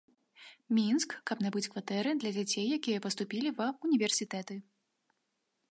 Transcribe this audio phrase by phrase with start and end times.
[0.77, 4.55] Мінск, каб набыць кватэры, для дзяцей, якія паступілі ва ўніверсітэты.